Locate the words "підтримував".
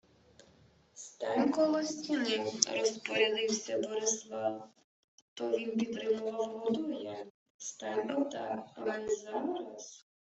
5.77-6.57